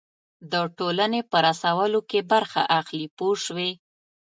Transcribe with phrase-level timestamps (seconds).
[0.51, 3.71] د ټولنې په رسولو کې برخه اخلي پوه شوې!.